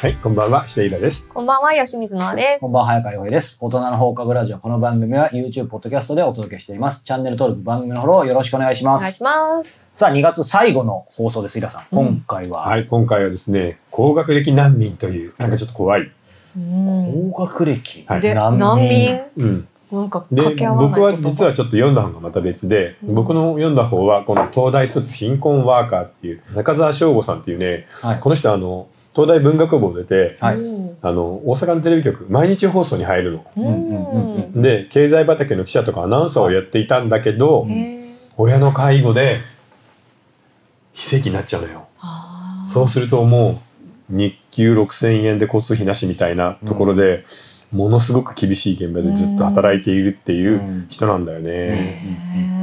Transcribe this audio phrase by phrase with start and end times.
[0.00, 1.34] はい、こんばんは、下平です。
[1.34, 2.60] こんばんは、吉水のです。
[2.60, 3.58] こんばんは、早川洋平です。
[3.60, 4.58] 大人の放課後ラジオ。
[4.58, 7.02] この番組は YouTube、ポッドキャストでお届けしています。
[7.02, 9.00] チャンネル登録、番組のフォローよろしくお願いします。
[9.00, 9.82] お願いします。
[9.92, 11.86] さあ、2月最後の放送です、イラさん。
[11.90, 16.02] 今回は、はい、今回はですね、高学歴難民という、なんかちょっと怖い。
[16.56, 19.68] うん、高学歴、はいで、難民うん。
[19.90, 30.56] なんかで掛け合わない僕は実はちょっと読んだ方がまた別で、うん僕の読んだ方はこの東大卒貧困ワーカーっていう中澤翔吾さんっていうねはいこの人あの東大文学部を出てはい。
[30.56, 33.46] うんあの大阪のテレビ局毎日放送に入るの。
[33.56, 34.62] うんうんうんうん。
[34.62, 37.68] で経済畑の記者とかアナウンサーをやっていたんだけど、
[38.36, 39.40] 親の介護で
[40.92, 41.86] 非正規になっちゃうのよ。
[42.66, 43.60] そうするとも
[44.10, 47.24] う日給6,000円で交通費なしみたいなところで、
[47.70, 50.86] ものすごく厳しい現場でずっと働いているっていううん。
[50.88, 52.02] 人なんだよね。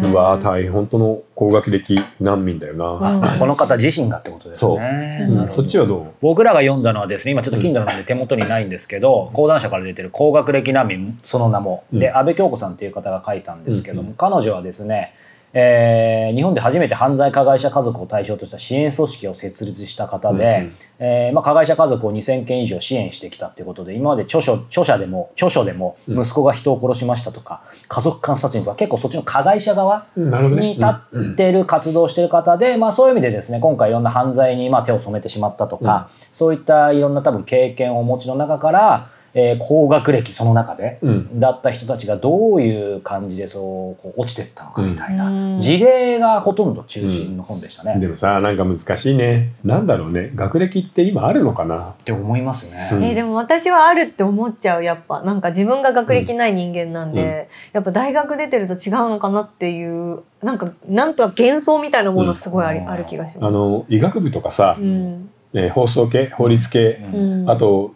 [0.03, 0.71] うわー大変。
[0.71, 2.85] 本当の高学歴難民だよな。
[2.85, 3.23] うん。
[3.23, 4.79] あこの方自身がってことですそう。
[4.79, 5.27] ね。
[5.29, 5.49] うん。
[5.49, 6.05] そっちはどう？
[6.21, 12.17] 僕らが読んだのはですね今ちょっと Kindle なんで手元にないんですけど講談社から出てる高学歴難民その名も、でうん。
[12.17, 15.13] 安倍京子さんっていう方が書いたんですけども、彼女はですね、
[15.57, 30.05] えー日本で初めて犯罪加害者家族を対象とした支援組織を設立した方で、うんうんえーまあ、加害者家族を2,000件以上支援してきたっていうことで今まで著書著者でも著書でもうん息子が人を殺しましたとか、家族間殺人とか結構そっちの加害者側。
[30.15, 41.09] に立ってる活動をしてる方で、まあ、そういう意味でですね今回いろんな犯罪にまあ手を染めてしまったとか、そういったいろんな多分経験をお持ちの中から、えー高学歴その中で、うん。
[41.09, 43.59] うんだった人たちがどういう感じでそ
[43.99, 45.59] うこう落ちてったのかみたいな、うん。
[45.59, 47.99] 事例がほとんど中心の本でしたね。
[47.99, 49.51] でもさなんか難しいね。
[49.63, 50.31] なんだろうね。
[50.33, 51.89] 学歴って今あるのかな？
[51.89, 52.89] って思いますね。
[52.93, 53.03] うん。
[53.03, 55.21] えーでも私はあるって思っちゃうやっぱ。
[55.21, 57.27] なんか自分が学歴ない人間なんで、うん。
[57.73, 62.89] やっぱ大学出てると違うのかなっていうなんかなんとか幻想みたいなものがすごいあり、うん。
[62.89, 63.45] ある気がします。
[63.45, 65.29] あの医学部とかさ、うん。
[65.53, 67.93] えー放送系法律系、うんうん、あと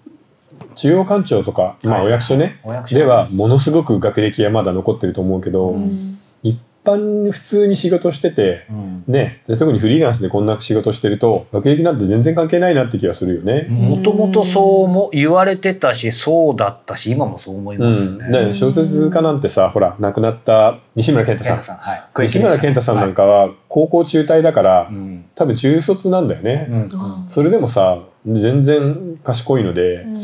[0.76, 2.96] 中央官庁とか、まあ、はいお役所ね、お役所。
[2.96, 6.18] ではものすごく学歴はまだ残ってると思うけど、うん。
[6.42, 9.04] 一般普通に仕事してて、うん。
[9.06, 13.68] ね、で特にフリーランスでこんな仕事してると学歴なんて全然関係ないなって気がするよね。
[13.70, 17.84] もともとそうも言われてたしそうだったし今もそう思いうん。
[17.84, 18.46] ますね。
[18.48, 21.56] ね小説家なんてさほら亡くなった西村健太さん。
[21.58, 24.94] 健太さん、はい、西村健太さんなんかは高校中退だから、はい。
[24.94, 25.26] うん。
[25.36, 26.90] 多分中卒なんだよね、うん。
[26.94, 30.18] あそれでもさ全然賢いので、うん。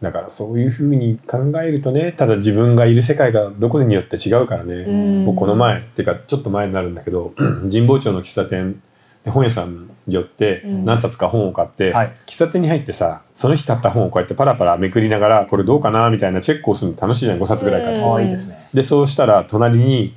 [0.00, 5.24] だからそういうふうに考えるとねただ自分がいる世界がどこによって違うからね、うん。
[5.26, 7.34] 僕この前っていうかちょっと前になるんだけど
[7.70, 8.82] 神保町の喫茶店
[9.24, 10.84] で本屋さんに寄ってうん。
[10.86, 12.16] 何冊か本を買って、はい。
[12.26, 18.30] 喫茶店に入ってさその日買った本をこうやってパラパラめくりながらこれどうかなみたいなチェックをするの楽しいじゃん5冊ぐらい買って、うん。
[18.30, 18.56] ですね。
[18.72, 20.16] でそうしたら隣に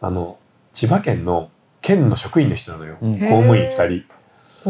[0.00, 0.38] あの
[0.72, 1.50] 千葉県の
[1.80, 4.04] 県の職員の人なのよ、公務員2人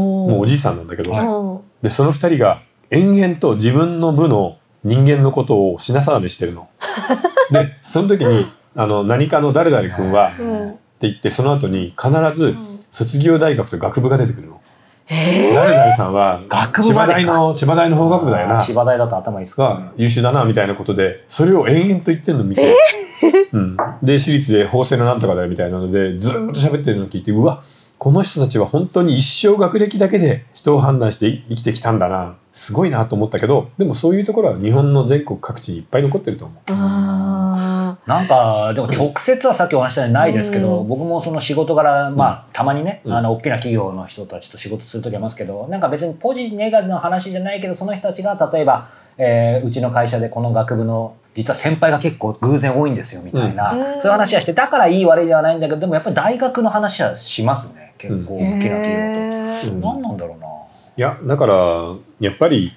[0.00, 1.84] もうおじいさんなんだけど、はい。
[1.84, 6.68] でその2人が延々と自分の部の人間のことを品定めしてるの。
[7.50, 8.46] でその時に
[8.76, 10.70] あの何かの誰々君はっうん。
[11.00, 12.80] て言ってその後に必ずうん。
[12.90, 14.60] 卒業大学と学部が出てくるの。
[15.08, 18.60] え誰々さんは学部千葉大の千葉大の法学部だよな。
[18.60, 19.92] 千葉大だと頭いいですがか。
[19.96, 22.74] 優秀だなみたいなことでそれを延々と言ってるのを見て、
[23.52, 27.60] うん、で私立で法政のなんとかだよみたいなのでずーっと喋ってるのを聞いてうわ
[28.04, 32.36] この人たちは本当に一生学歴だけで人を判断して生きてきたんだな。
[32.52, 36.58] すごいなと思ったけどでもそういうところは日本の全国各地にいっぱい残ってると思う。
[36.68, 40.88] あなんかでも直接はさっきお話したようにないですけど、うん。
[40.88, 43.14] 僕もその仕事柄まあたまにね、うん。
[43.14, 54.00] あの大きな企業の人たちと仕事する時ありますけどなんか別にポジネガの話じゃないけどその人たちが例えば、えーうちの会社でこの学部の実は先輩が結構偶然多いんですよみたいな、うん。
[54.02, 59.74] そういう話はしてだからいい悪いではないんだけどでもやっぱり大学の話はしますね結構ー大きな企業と。
[59.74, 59.80] うん。
[59.80, 60.46] 何なんだろうな。
[60.96, 62.72] いやだからやっぱり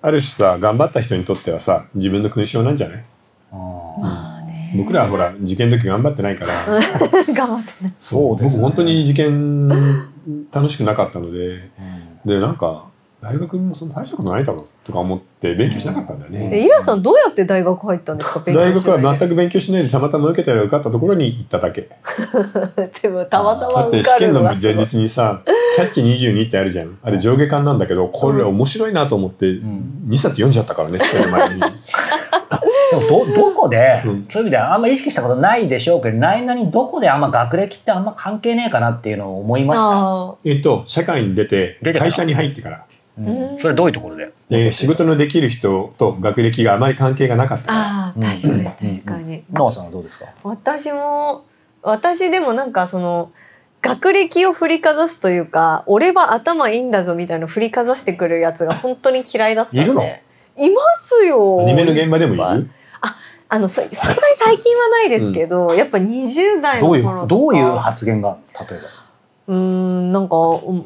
[0.00, 3.04] ある種さ頑張った人にとってはさ自分の勲章なんじゃない？
[3.52, 3.58] うん
[4.02, 4.74] まあね。
[4.76, 6.52] 僕らはほら受験の時頑張ってないから。
[7.34, 8.62] 頑張ってねそうですね。
[8.62, 9.68] 僕本当に受験
[10.52, 11.38] 楽しくなかったので。
[11.48, 11.70] うん。
[12.24, 12.84] でなんか
[13.22, 18.40] 大学もそんな大したことないだろうとか思って勉強しなかったんだよね、えイラさんどうやって大学入ったんですか？
[18.40, 21.88] 勉 強大学は全くく勉強しないでたまたま受けたら受かったところに行っただけ。
[23.00, 25.40] でもたまただま受って試験の前日にさ
[25.76, 26.98] 「キャッチ22」ってあるじゃん。
[27.00, 30.08] あれ上下巻なんだけどこれ面白いなと思ってん。
[30.08, 31.60] 2冊読んじゃったからね試験の前に。
[32.90, 34.26] でもどどこで、うん。
[34.28, 39.82] そういう意味ではあんま意識したことないでしょうけどないにどこであんま学歴ってあんま関係ねえかなっていうのを思いました。
[39.84, 42.84] あえっと社会に出て会社に入ってから
[43.58, 44.32] それどういうところで？
[44.48, 47.66] で仕事のできる人と学歴があまり関係がなかった。
[47.70, 50.26] あー確かに確かに、ノアさんはどうですか？
[50.44, 51.44] 私も
[51.82, 53.30] 私でもなんかその
[53.82, 59.82] 学歴を振りかざすというか俺は頭いいんだぞみたいなの振りかざしてくるやつが本当に嫌いだったんで。
[59.82, 60.02] いるの？
[60.04, 61.60] いますよ。
[61.62, 62.70] アニメの現場でもいる？
[63.48, 67.24] あのささすがに最近はないですけど、やっぱ20代のどうい頃とか。
[67.24, 68.86] うどういう発言が例えば？
[69.48, 70.84] うーんなんかうん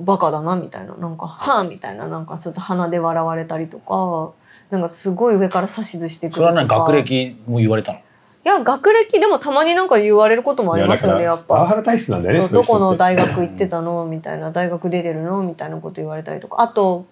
[0.00, 0.94] ババカだなみたいな。
[0.94, 2.06] なんか「はあ」みたいな。
[2.06, 4.32] なんかちょっと鼻で笑われたりとか
[4.70, 6.48] なんかすごい上から指図してくるとか。
[6.48, 7.98] それは何学歴も言われたの？
[7.98, 8.02] い
[8.44, 11.54] や学歴でもたまになんか言われることもありますよねいやっぱ。
[11.54, 14.04] パワハラ体質なんだよねどこの大学行ってたの？
[14.06, 14.50] みたいな。
[14.50, 15.42] 大学出てるの？
[15.42, 16.60] みたいなこと言われたりとか。
[16.60, 17.06] あと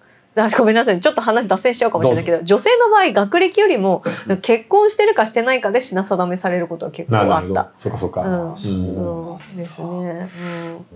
[0.57, 0.99] ごめんなさい。
[0.99, 4.01] ちょっと話脱線しちゃうかもしれないけど女性の場合学歴よりも
[4.41, 7.69] 結婚してるかしてないかで品定めされることは結構あった。
[7.75, 8.57] そうかそうか、うん、うん。
[8.57, 10.27] そうですね。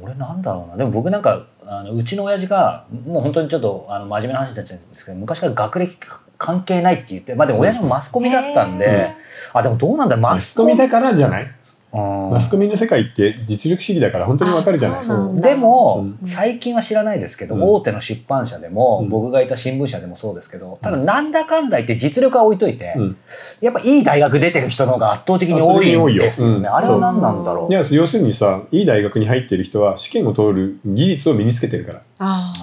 [0.01, 0.77] 俺なんだろうな。
[0.77, 5.97] でも僕なんかあのうちの親父がもう本当にちょっとあの真面目な話になっちゃうんですけど昔から学歴
[6.37, 9.15] 関係ないって言ってまあでも親父もマスコミだったんで、へ
[9.53, 11.43] あでもどうなんだママスコミだからじゃない？
[11.43, 11.49] うん
[11.95, 14.99] マスコミの世界って実力主義だから本当にわかるじゃない。
[14.99, 15.49] あそうなんだ。
[15.49, 16.27] でも、うん。
[16.27, 17.63] 最近は知らないですけど、うん。
[17.63, 23.17] 大手の出版社でも、うん僕がいた新聞社でもそうですけどただなんだかんだ言って実力は置いといて、うん。
[23.61, 26.67] やっぱいい大学出てる人の方が圧倒的に多いんですよね。
[26.67, 27.71] あれは何なんだろう。
[27.71, 32.53] いや要するにさいい大学に入ってる人は試験を通る技術を身につけてるから。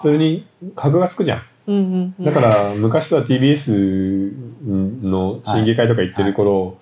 [0.00, 0.46] それに
[0.76, 2.14] 箔がつくじゃん。
[2.20, 4.32] だから昔さ TBS
[5.02, 6.78] の審議会とか行ってる頃、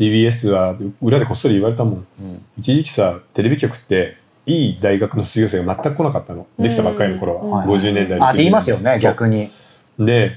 [0.00, 2.06] TBS は裏でこっそり言われたもん。
[2.22, 2.44] うん。
[2.58, 4.16] 一時期さテレビ局って
[4.46, 6.46] いい大学の卒業生が全く来なかったの。
[6.58, 7.70] できたばっかりの頃は、うん。
[7.70, 9.50] 50年代のあって言いますよねそう逆に。
[9.98, 10.32] で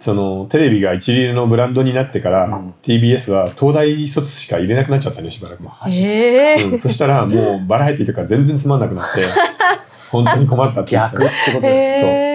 [0.00, 2.74] そのテレビが一流のブランドになってから、うん。
[2.82, 6.78] TBS は東大卒しか入れなくなっちゃったのよしばらく、ええうん。
[6.80, 9.20] そしたらもうバラエティとか全然つまんなくなって
[10.10, 11.22] 本当に困ったって言ってた。
[11.22, 12.08] 逆ってことですよ。
[12.08, 12.33] へえ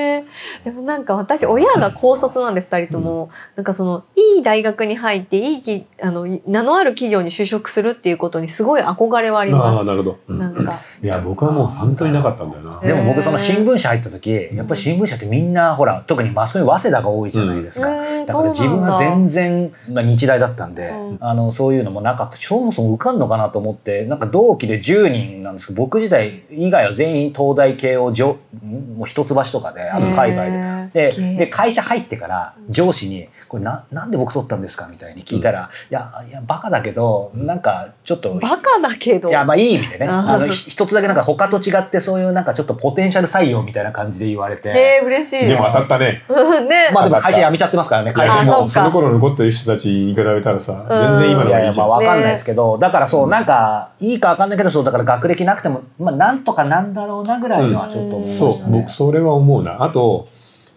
[0.63, 10.33] でもなんか私親が高卒なんで2人とも、なんかそのいい大学に入っていいきあの名のある企業に就職するっていうことにすごい憧れはありあまあなるほど、す。
[10.33, 10.39] うん。
[10.39, 10.73] なんか。
[11.03, 17.89] いや僕はもう本当になかったんだよな、えでも僕その新聞社入った時やっぱり新聞社ってみんなほら特にマスコミ早稲田が多いじゃないですか。
[17.89, 18.25] うん。
[18.25, 21.17] だから自分は全然、まあ、日大だったんで、うん。
[21.21, 22.37] あのそういうのもなかった。
[22.37, 28.11] そもそも受かんのかなと思ってなんか同期で10人なんですけど僕自体以外は全員東大慶応
[28.63, 30.48] もう一橋とかであと海外
[30.93, 31.11] で。
[31.11, 39.29] でで会社入ってから上司に「これななんで僕取ったんですか?」みたいに聞いたら「いやいやバカだけどなんかちょっとバカだけど。
[39.29, 40.07] いやまあいい意味でね。
[40.07, 45.47] あのひ一つだけなんか他と違ってそういうなんかちょっとポテンシャル採用みたいな感じで言われて、えー、嬉しい。
[45.47, 46.23] でも当たったね。
[46.29, 51.15] うんね、まあでも会社辞めちゃってますからね会社もその頃残ってる人たちに比べたらさうん。
[51.15, 58.79] 全然今のがいいじゃんわかんないですけど、だからそうなんかいいかわかんないけどそうだから学歴なくてもまあなんとかなんだろうなぐらいのはちょっと思いまそうしたね。
[58.79, 59.83] 僕それは思うな。
[59.83, 60.27] あと、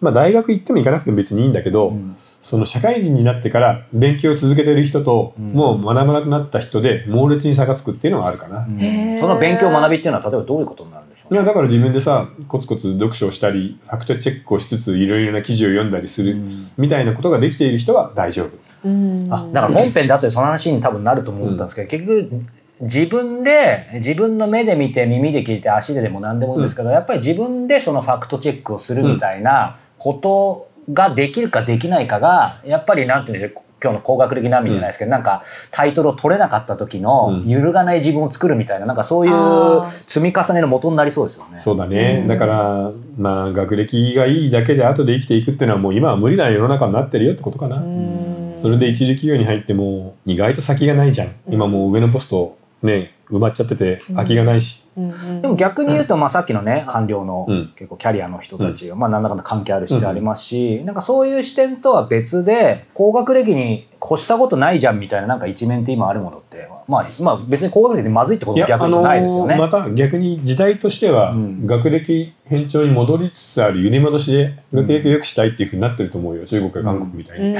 [0.03, 2.15] まあ、大学行っても行かなくても別にいいんだけど、うん。
[2.41, 5.53] その社会人になってから勉強を続けてる人と、うん。
[5.53, 9.17] もう学ばなくなった人で猛烈に差がつくっていうのはあるかな、うん。
[9.17, 16.51] その勉強学びっていうのは例えばどういうことになるんでしょういやだから自分でさコツコツ読書をしたりファクトチェックをしつついろいろな記事を読んだりする、うん。
[16.77, 18.49] みたいなことができている人は大丈夫。
[18.85, 19.33] うん。
[19.33, 22.45] あだから本編で後でその話に多分なると思ったんですけど、結局
[22.81, 37.49] 自分で自分の目で見て耳で聞いて足ででも何でもいいんですけど、やっぱり自分でそのファクトチェックをするみたいなことができるかできないかがやっぱりなんて言うんでしょう今日の高学歴難民じゃないですけど、なんかタイトルを取れなかった時のうん。
[37.49, 39.83] 揺るがない自分を作るみたいななんかそういあうー。
[39.83, 41.59] 積み重ねの元になりそうですよね。
[41.59, 42.27] そうだね、うん。
[42.29, 48.53] だからまあ学歴がいいだけで後で生きていくっていうのはもう今は無理な世の中になってるよってことかな、うん。
[48.55, 51.33] それで一時企業に入っても意外と先がないじゃん。
[51.49, 55.41] 今もう上のポストね埋まっちゃってて空きがないし、うんうん。
[55.41, 57.73] でも逆に言うと、まあ、さっきのね官僚のうん。
[57.75, 69.57] 結構キャリアの人たちが、まあ、なんだかんだ関係ある視点ありますし、なんかそういう視点とは別で高学歴に越したことないじゃんみたいななんか一面って今あるものって、まあ、まあ別に高学歴でまずいってことも逆にないですよね。
[69.57, 71.65] また逆に時代としてはうん。
[71.65, 77.53] 学歴偏重に戻りつつある揺り戻しで学歴を良くしたいっていうふうになってると思うよ中国や韓国みたいに。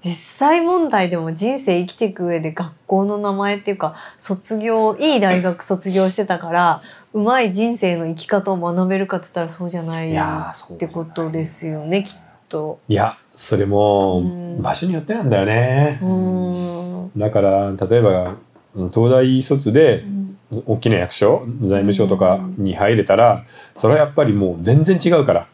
[0.00, 12.80] 実際問題でも人生生きていく上で学校の名前っていうか卒業いい大学卒業してたからうまい人生の生き方を学べるかって言ったらそうじゃないってことですよねきっと。
[12.88, 14.62] いやそれもうん。
[14.62, 15.98] 場所によってなんだよね。
[16.02, 16.06] う。
[16.06, 17.10] ん。
[17.16, 18.36] だから例えば
[18.74, 20.04] うん東大卒で
[20.66, 25.46] 大きな役所財務省とかに入れたらそれはやっぱりもう全然違うから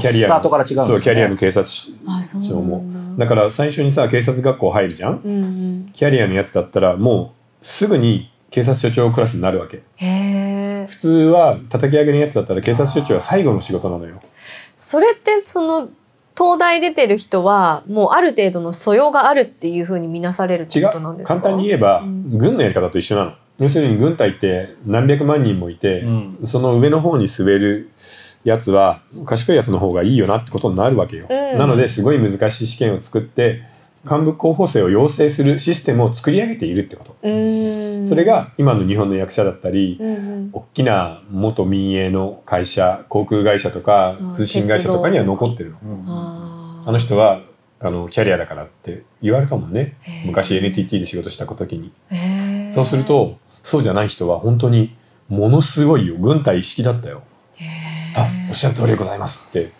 [0.00, 0.84] キャリアスタートから違うんですね。
[0.86, 1.66] そうキャリアの警察
[2.06, 3.24] あそう庁もなんだ。
[3.24, 5.20] だから最初にさ警察学校入るじゃん。
[5.24, 5.90] うんうん。
[5.92, 9.82] キャリアのやつだったらもうすぐに警察署長クラスになるわけ。
[9.96, 14.20] へえ普通は叩き上げのやつだったら警察署長は最後の仕事なのよ。
[14.76, 15.88] それってその
[16.36, 21.34] 東大出てる人はもうある程度の素養があるっていうふうに見なされるって違うことなんですか？
[21.40, 22.36] 簡単に言えば、うん。
[22.36, 23.32] 軍のやり方と一緒なの。
[23.60, 26.38] 要するに軍隊って何百万人もいて、うん。
[26.42, 27.90] その上の方に滑る
[28.44, 31.26] やつは賢いやつの方がいいよなってことになるわけよ。
[31.28, 33.62] うんなのですごい難しい試験を作って
[34.04, 37.16] 幹部候補生を養成するシステムを作り上げているってこと。
[37.22, 45.78] それが今の日本の役者だったり、うんうん大きな元民営の会社航空会社とかうん通信会社とかには残ってるの。
[45.82, 46.04] うん
[46.86, 47.40] あの人は
[47.80, 49.96] あのキャリアだからって言われたもんね
[50.26, 51.92] 昔 NTT で仕事した時に。
[52.72, 54.94] そうするとそうじゃない人は本当に
[55.28, 57.22] ものすごいよ軍隊意識だったよ。
[58.14, 59.70] へあおっしゃる通りでございますって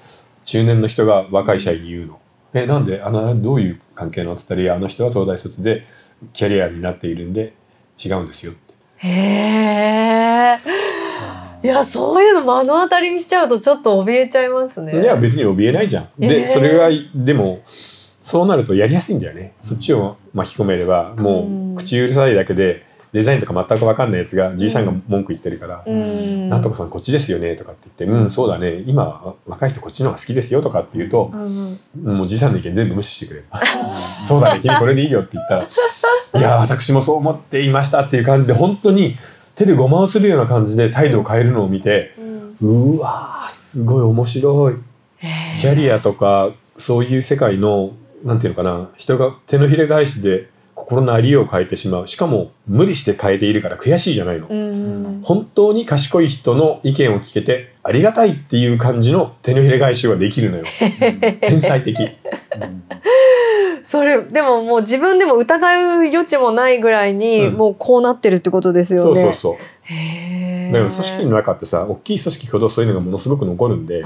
[0.44, 2.20] 中年の人が若い社員に言うの。
[2.52, 5.86] えなんであのどういう関係のっつったらいやあの人は東大卒で
[6.32, 7.54] キャリアになっているんで
[8.02, 8.74] 違うんですよって。
[9.02, 15.00] ーへーいやそういうの目の当たりにしちゃうとちょっと怯えちゃいますね。
[15.00, 16.08] いや別に怯えないじゃん。
[16.18, 19.54] で、えーそれがでもそうなるとやりやすいんだよね。
[19.60, 22.84] そっちを巻き込めればもうんう口うるさいだけで
[23.14, 26.50] デザインとか全く分かんないやつがじいさんが文句言ってるから「うん。
[26.50, 33.44] なんとかさんこっちですよね」とかって言って「うんそうだね今は若い人こっちの方が好きですよ」とかって言うとうんもうじいさんの意見全部無視してくれる
[34.26, 35.62] 「そうだね君これでいいよ」って言ったら
[36.36, 39.16] 「いや私もそう思っていました」っていう感じで本当に
[39.54, 42.14] 手でごまをするような感じで態度を変えるのを見て
[42.60, 42.94] うん。
[42.96, 44.74] うわーすごい面白い。
[45.60, 47.92] キャリアとかそういう世界の
[48.24, 52.08] なんていうのかな人が手のひれ返しで心のありようを変えてしまう。
[52.08, 55.20] しかも無理して変えているから悔しいじゃないの、うん。
[55.22, 60.64] 本当に賢い人の意見を聞けてありがたいっていう感じの手のひれ返しができるのよ。
[61.40, 61.96] 天才的。
[63.82, 67.54] それでももう自分でも疑う余地もないぐらいに、うん。
[67.54, 69.14] もうこうなってるってことですよね。
[69.14, 69.56] そうそうそう。
[70.72, 74.02] だから組織の中ってさ大きい組織ほどそういうのがものすごく残るんで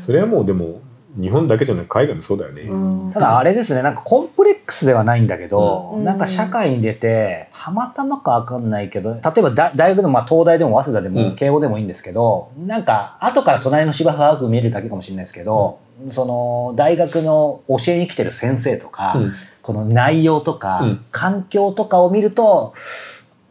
[0.00, 0.80] それはもうでも
[1.14, 3.10] 日本だけじゃなく海外もそうだよね、うん。
[3.12, 6.04] ただあれですねなんかコンプレックスではないんだけど、うん。
[6.04, 11.30] なんか社会に出てたまたまかわかんないけど例えば大大学でも、まあ、東大でも早稲田でうん。
[11.30, 19.32] も慶応でもいいんですけど、なんか後から隣の芝生が青く見えるだけかもしれないですけど、その大学の教えに来てる先生とか、うん。
[19.60, 21.04] この内容とか、うん。
[21.10, 22.74] 環境とかを見ると、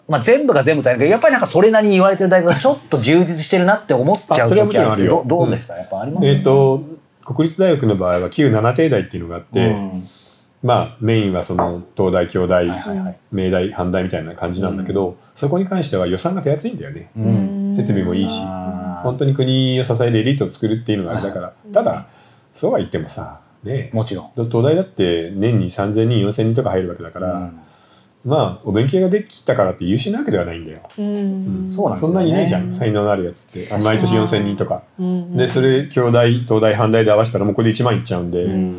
[0.10, 5.76] まあ、全部が全部大変だけどやっぱりなんかそれなりに言われてる大学がちょっと充実してるなって思っちゃうあそれはも時あるんですけどどどうですか？
[5.76, 6.28] やっぱあります？
[6.28, 6.84] えっ、と
[7.34, 10.08] 国立大学の場合は旧七帝大っていうのがあって、うん。
[10.64, 12.68] まあメインはその東大京大、
[13.32, 17.12] 明大阪大みたいな感じなんだけど、そこに関しては予算が手厚いんだよね。
[17.18, 17.74] うん。
[17.76, 18.44] 設備もいいし
[19.04, 21.54] 本当に国を支えるエリートを作るっていうのがあれだから。
[21.74, 22.08] ただ
[22.54, 24.32] そうは言ってもさねもちろん。
[24.36, 27.60] 東大だって年に3,000人4,000人とか入るわけだから、うん
[28.24, 31.68] まあお勉強ができたからって優秀なわけではないんだよ、うん。
[31.70, 32.14] そうなんですよね。
[32.14, 34.84] そんなにいないじゃん才能のあるやつって毎年4,000人とか。
[35.00, 38.78] うんでそれ京大東大阪大で合わせたらもうこれで1万いっちゃうんで、うん。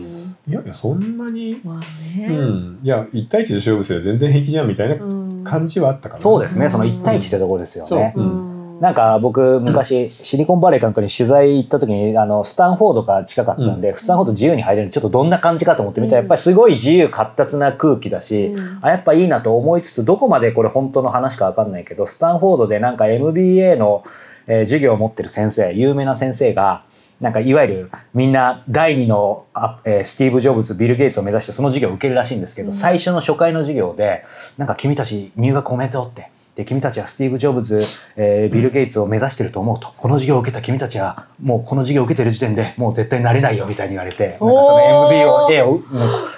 [0.49, 5.45] いやいやそんなにまあうね、ん、いや1対1で勝負すれば全然平気じゃんみたいなうん。
[5.45, 8.13] 感じはあったかな、そうですね、その1対1ってところですよね。
[8.17, 8.52] うん
[8.83, 16.25] なんか僕昔シリコンバレーかなんかに取材行った時にあのスタンフォードが近かったんで、スタンフォード自由に入れるちょっとどんな感じかと思ってみたらうん。
[16.25, 18.85] やっぱりすごい自由闊達な空気だし、うん。
[18.85, 24.03] あやっぱいいなと思いつつどこまでこれ本当の話か分かんないけどスタンフォードでなんか MBA の、
[24.49, 26.83] えー授業を持ってる先生有名な先生が
[27.21, 32.75] なんかいわゆるみんな第二のあ、えースティーブ・ジョブズビル・ゲイツを目指してその授業を受けるらしいんですけど、うん。
[32.75, 34.25] 最初の初回の授業で
[34.59, 36.33] なんか君たち入学おめでとうって。
[36.55, 37.83] で君たちはスティーブ・ジョブズ、
[38.15, 39.95] えービル・ゲイツを目指してると思うと。
[39.97, 45.83] この授業を受けた君たちはもうこの授業を受けてる時点でもう絶対なれないよみたいに言われてなんかその MBA をもう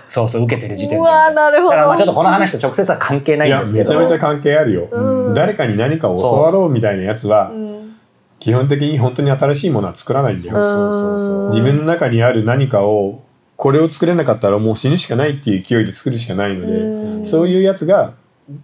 [0.07, 0.97] そうそう受けてる時点で。
[0.99, 1.71] うわなるほど。
[1.71, 3.91] だからまあちょっとこの話と直接は関係ないいんやですけど。
[3.93, 5.35] めちゃめちゃ関係あるよ、うん。
[5.35, 7.95] 誰かに何かを教わろうみたいなやつはうん。
[8.39, 11.49] 基本的に本当に新しいものは作らないんだよ、そうそうそう。
[11.49, 13.23] 自分の中にある何かを
[13.57, 17.27] これを作れなかったらもう死ぬしかないっていう勢いで作るしかないので、うん。
[17.27, 18.13] そういうやつが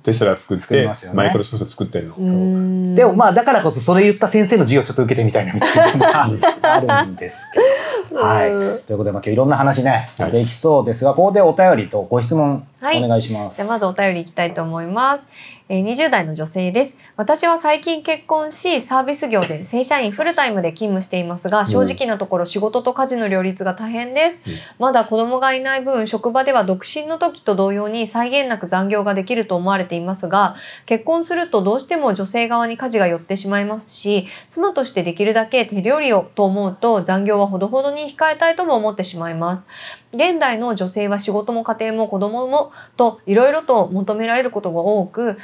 [0.02, 1.16] テスラ作って作りますよね。
[1.16, 2.94] マイクロソフト作ってんの、うん。
[2.94, 5.92] でもまあだからこそそれ言った先生の授業をちょっと受けてみたいなみたいな。
[5.94, 7.16] のがあるん。
[7.16, 8.20] ですけど。
[8.20, 8.82] はい、うん。
[8.82, 10.32] ということで、まあ、今日いろんな話ねはい。
[10.32, 13.02] できそうですが、ここでお便りとご質問はい。
[13.02, 13.56] お願いします。
[13.56, 15.26] じゃあまずお便りいきたいと思います。
[15.72, 16.96] えー20代の女性です。
[17.16, 24.42] 私は最近結婚し、サービス業で正社員フルタイムで勤務していますが、正直なところ仕事と家事の両立が大変です。
[24.44, 39.68] うんまだ子供がいない分、職場では独身の時と同様に際限なく残業ができると思われていますが、結婚するとどうしても女性側に家事が寄ってしまいますし、妻としてできるだけ手料理をと思うと残業はほどほどに控えたいとも思ってしまいます。
[40.12, 45.38] 現代の女性は仕事も家庭も子供もといろいろと求められることが多く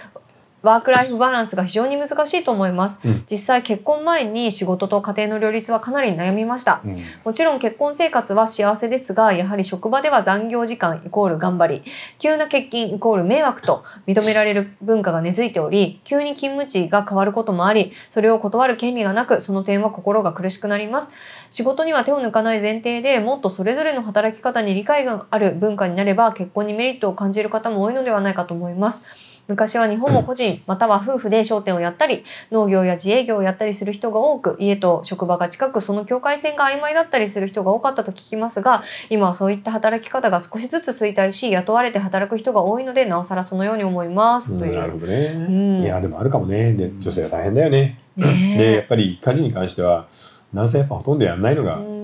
[0.62, 3.24] ワークライフバランスが非常に難しいと思います、うん。
[3.30, 6.80] 実際結婚前に仕事と家庭の両立はかなり悩みました。
[6.84, 6.96] うん。
[7.24, 11.82] もちろん結婚生活は幸せですがやはり職場では残業時間イコール頑張り。
[12.18, 21.12] 急な欠勤イコール迷惑と認められる文化が根付いており急に勤務地が変わることもありそれを断る権利がなくその点は心が苦しくなります。
[21.50, 29.04] 仕事には手を抜かない前提でもっとそれぞれの働き方に理解がある文化になれば結婚にメリットを感じる方も多いのではないかと思います
[29.48, 44.58] 昔は日本も個人 または夫婦で商店をやったり農業や自営業をやったりする人が多く家と職場が近くその境界線が曖昧だったりする人が多かったと聞きますが今はそういった働き方が少しずつ衰退し雇われて働く人が多いのでなおさらそのように思います。
[44.58, 44.74] という。
[44.74, 45.82] なるほどね、ん。
[45.82, 46.72] いやでもあるかもね。
[46.74, 50.08] で女性は大変だよね、ねやっぱり家事に関しては
[50.54, 51.95] 男性やっぱほとんどやんないのが、うん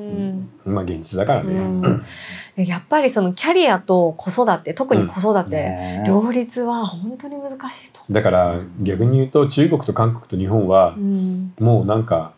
[0.65, 2.65] まあ現実だからね、うん。
[2.65, 6.05] やっぱりそのキャリアと子育て特に子育て、ね。
[6.07, 8.01] 両立は本当に難しいと。
[8.11, 11.53] だから逆に言うと中国と韓国と日本はうん。
[11.59, 12.33] もうなんか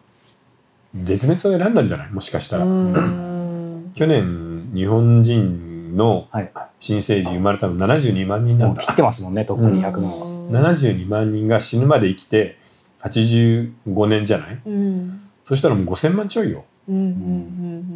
[0.95, 2.11] 絶滅を選んだんじゃない？
[2.11, 3.93] もしかしたら、うん。
[3.95, 6.51] 去年日本人のはい。
[6.81, 8.81] 新生児生まれたの72万人なんだ。
[8.83, 10.27] 切ってますもんねとっくに100万は、
[10.67, 12.59] 72万人が死ぬまで生きて
[13.03, 14.61] 85年じゃない？
[14.67, 15.21] うん。
[15.47, 16.99] そしたらもう5000万ちょいようんう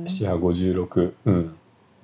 [0.03, 1.55] ん756うん。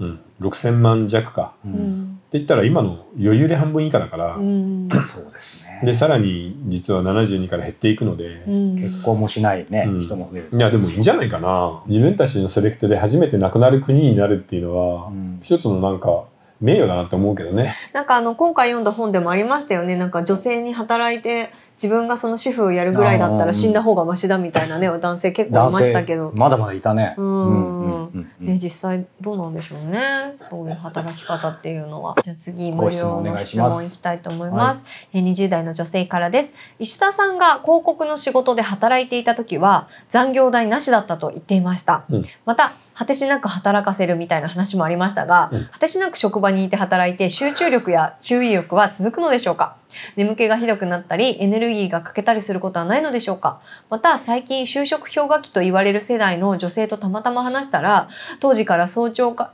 [0.01, 0.21] うん。
[0.41, 1.55] 6000万弱か。
[1.65, 1.75] ううん。
[1.75, 5.81] んって言ったら今の余裕で半分以下だから、うんそうですね。
[5.85, 8.77] でさらに実は72から減っていくので、うん。
[8.77, 10.01] 結婚もしないね、うん。
[10.01, 10.49] 人も増える。
[10.53, 11.83] いやでもいいんじゃないかな。
[11.87, 15.39] 自分たちのセレクトで初めて亡くなる国になるっていうのは、うん。
[15.43, 16.25] 一つのなんか
[16.61, 17.75] 名誉だなって思うけどね。
[17.93, 19.95] なんかあの今回読んだ本でもありましたよね。
[19.95, 21.51] なんか女性に働いて
[21.83, 26.33] 自分がその主婦をやるぐらいだったら死んだ方がマシだみたいなね男性結構いましたけど。
[26.35, 27.15] まだまだいたね。
[27.17, 28.31] うん。
[28.41, 30.35] ね、実際どうなんでしょうね。
[30.39, 32.15] そういう働き方っていうのは。
[32.23, 34.85] じゃあ次無料の質問いきたいと思います。
[35.13, 36.55] えー20代の女性からです。
[36.79, 42.23] 石田さんが広告の仕事で働いていた時は残業代なしだったと言っていました、うん。
[42.45, 45.65] また果てしなく働かせるみたいな話もありましたが、うん。
[45.67, 49.77] 果てしなく職場にいて働いて集中力や注意力は続くのでしょうか？
[50.17, 53.61] 眠気がひどくなったりエネルギーが欠けたりすることはないのでしょうか？
[53.91, 58.09] また最近就職氷河期と言われる世代の女性とたまたま話したら
[58.41, 59.53] 当時から早朝か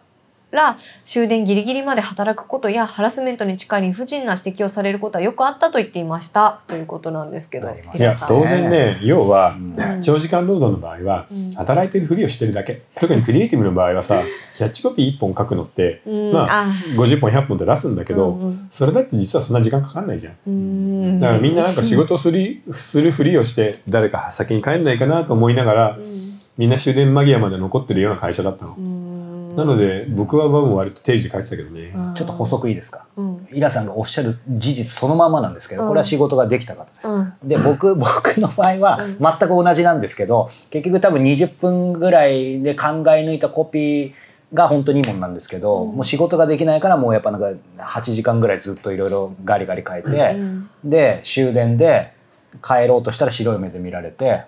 [0.53, 6.61] ら終電ギリギリまで働くことやハラスメントに近い理不尽な指摘をされることはよくあったと言っていました。
[6.67, 10.03] ということなんですけどいや当然ね要は、うん。
[10.03, 11.53] 長時間労働の場合はうん。
[11.53, 12.83] 働いてるふりをしてるだけ。
[12.97, 14.21] 特にクリエイティブの場合はさ
[14.57, 16.33] キャッチコピー1本書くのってうん。
[16.33, 18.69] まああ50本100本って出すんだけど、うんうん。
[18.71, 20.37] それだって実はそんな時間かかんないじゃん。
[20.47, 21.21] うん。
[21.21, 25.99] だからみんななんか仕事するするふりをして誰か先に帰んないかなと思いながら
[26.59, 28.75] みんな終電間際まで残ってるような会社だったの。
[28.77, 28.81] う。
[28.81, 29.10] ん
[29.57, 31.93] なので僕はもう割と定時で帰ってたけどね。
[31.95, 32.15] うん。
[32.15, 33.07] ちょっと補足いいですか？
[33.17, 33.49] うん。
[33.51, 37.33] イラさんがおっしゃる事実そのままなんですけどこれは仕事ができた方です、うん。
[37.43, 39.19] で僕 僕の場合はうん。
[39.19, 44.13] 全く同じなんですけど結局多分20分ぐらいで考え抜いたコピー
[44.53, 45.97] が本当にいいもんなんですけど、うん。
[45.97, 50.71] もう仕事ができないからもうやっぱなんか8時間ぐらいずっといろいろガリガリ書いて、うん。
[50.85, 52.13] で終電で
[52.63, 54.43] 帰ろうとしたら白い目で見られて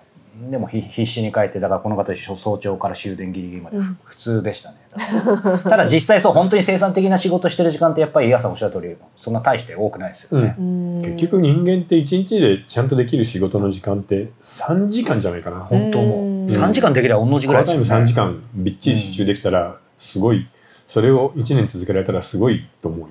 [0.51, 10.55] でもひ必死に帰ってだからこの方早朝から終電ギリギリまで、うん普通でしたねだからただ実際そう本当に生産的な仕事してる時間ってやっぱり伊賀さんおっしゃる通りそんな大して多くないですよね。
[10.57, 15.61] うん結局人間って1日でちゃんとできる仕事の時間って3時間じゃないかな。
[15.61, 17.89] 本当もううん3時間できれば同じぐらいですよね。
[17.89, 20.47] 3時間びっちり集中できたらすごい、
[20.87, 23.07] それを1年続けられたらすごいと思うよ。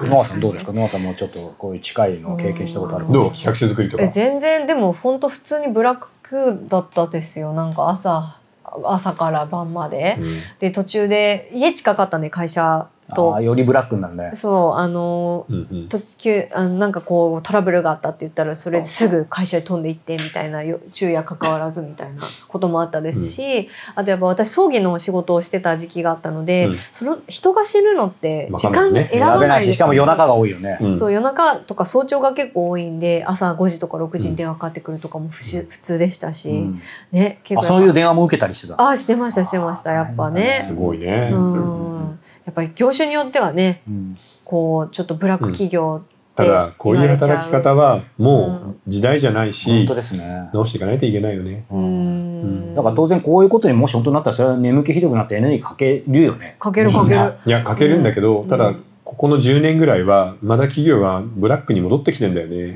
[0.00, 0.72] ノアさんどうですか？
[0.72, 3.06] ノアさんもちょっとこういう近いのを経験したことある？
[3.10, 3.32] どう？
[3.32, 4.02] 企画書作りとか。
[4.04, 4.08] え。
[4.08, 7.52] 全然でも本当普通にブラックだったですよ。
[7.54, 8.38] なんか朝
[8.84, 10.38] 朝から晩まで、うん。
[10.58, 13.34] で途中で家近かったね会社あと。
[13.34, 14.30] ーよりブラックになるね。
[14.34, 15.88] そうあのうんうん。
[15.88, 26.76] 途中あのなんかこうトラブルがあったって言ったらそれですぐ会社に飛んで行ってみたいなよ昼夜関わらずみたいなこともあったですし、あとやっぱ私葬儀の仕事をしてた時期があったので、うん。
[26.92, 30.78] その人が死ぬのって時間選ば危ないししかも夜中が多いよね。
[30.80, 30.98] うん。
[30.98, 35.66] そう夜中とか早朝が結構多いんで朝5時とか6時に電話かかってくるとかも不し、うん。
[35.68, 36.80] 普通でしたし、うん。
[37.12, 38.76] ね結あ構そういう電話も受けたりしてた。
[38.76, 40.64] ぱあしてましたしてましたやっぱね。
[40.66, 40.74] す。
[40.74, 41.30] ごいね。
[41.32, 46.02] うんやっぱり業種によってはねうんこうちょっとブラック企業
[46.36, 50.50] ただこういう働き方はもう時代じゃない本し当ですね。
[50.52, 51.64] 直していかないといけないよね。
[51.70, 56.56] ううんんだから当然こういうことにもし本当になったらそれは眠気ひどくなってエネルギーかけるよね。
[56.58, 57.34] かけるかける。
[57.46, 62.74] いやかけるんだけど、うんただここの10年ぐらいはまだ企業がブラックに戻ってきてんだよね。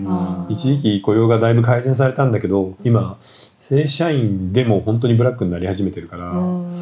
[0.50, 6.72] 一時期雇用がだいぶ改善されたんだけど今正社員でも本当にブラックになり始めてるから、うん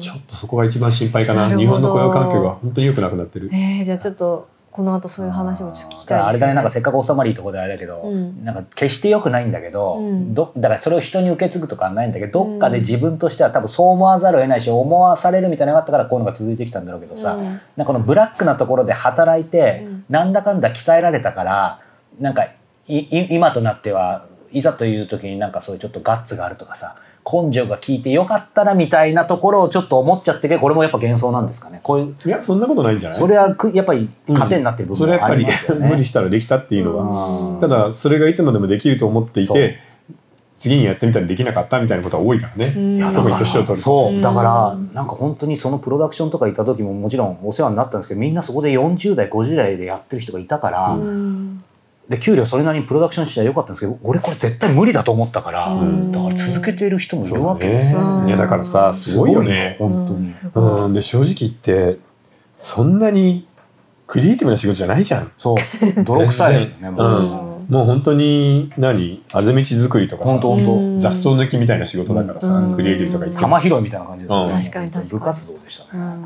[0.00, 1.56] ちょっとそこが一番心配かな。
[1.56, 3.50] 日本の雇用環境が本当に良くなくなってる。
[3.52, 8.44] えー、じゃあちょっとこの後そういう話もちょっと聞きたいですよ、ね、あれだねなんかせっかく収まりいいところであれだけど、うん。
[8.44, 10.34] なんか決して良くないんだけど、うん。
[10.34, 17.44] どだからそれを人に受け継ぐとかはないんだけどどっかで自分としては多分そう思わざるを得ないし思わされるみたいなのがあったからこういうのが続いてきたんだろうけどさ、うん。
[17.44, 20.04] なんかこのブラックなところで働いて、うん。
[20.08, 21.80] なんだかんだ鍛えられたから
[22.18, 22.44] なんか
[22.88, 31.80] いい今となってはいざという時になんかそういうちょっとガッツがあるとかさ根性が効いてよかったなみたいなところをちょっと思っちゃってけどこれもやっぱ幻想なんですかね。
[31.82, 33.18] こういういやそんなことないんじゃない？
[33.18, 35.88] それはくやっぱり糧になってる部分はあそれはやっぱりりますよね。
[35.88, 37.60] 無理したらできたっていうのは、うん。
[37.60, 39.78] ただそれがいつまでもできると思っていて
[40.58, 42.96] 次にやってみたらできなかったみたいなことは多いからね、うん。
[42.96, 43.80] いや特に年を取ると。
[43.80, 44.12] そう。
[44.14, 44.20] うん。
[44.20, 51.64] だからなんか本当にそのプロダクションとか行った時ももちろんお世話になったんですけどみんなそこで40代50代でやってる人がいたから、うん
[52.08, 56.12] で給料それなりにプロダクションしては良かったんですけど俺これ絶対無理だと思ったから、うん。
[56.12, 58.28] だから続けてる人もいるわけですよ、うんね。
[58.28, 59.76] いやだからさすごいよね。
[59.78, 60.92] 本当に、うん。
[60.92, 61.98] で正直言って
[62.56, 63.46] そんなに
[64.06, 65.32] クリエイティブな仕事じゃないじゃん。
[65.38, 66.04] そう。
[66.04, 69.22] 泥臭いですよね もう、もう本当に何？
[69.32, 72.76] あぜ道作りとかさ本当雑草抜きみたいな仕事だからさ、うん。
[72.76, 75.20] クリエイティブとか玉拾いみたいな感じですよね、うん確かに確かに。
[75.20, 76.24] 部活動でしたね、うん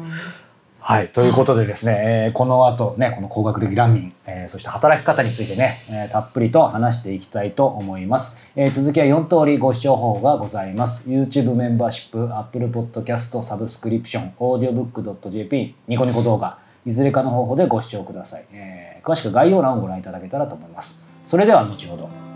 [0.89, 8.39] はい、ということでですね、えーこの後ね、この高学歴難民、えーそして働き方についてね、えーたっぷりと話していきたいと思います。
[8.57, 11.11] え続きは4通りご視聴方法がございます。
[11.11, 18.47] YouTube メンバーシップ、Apple Podcast サブスクリプション、audiobook.jp、ニコニコ動画、いずれかの方法でご視聴ください。
[18.55, 21.07] え詳しく概要欄をご覧いただけたらと思います。
[21.27, 22.28] それでは後ほど。